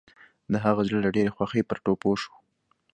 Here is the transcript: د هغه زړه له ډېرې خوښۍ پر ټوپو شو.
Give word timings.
د 0.51 0.53
هغه 0.65 0.81
زړه 0.87 0.97
له 1.05 1.09
ډېرې 1.15 1.31
خوښۍ 1.35 1.61
پر 1.69 1.77
ټوپو 1.83 2.11
شو. 2.21 2.33